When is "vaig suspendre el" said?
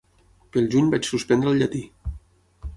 0.95-1.63